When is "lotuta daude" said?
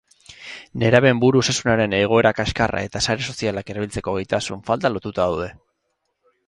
4.97-5.57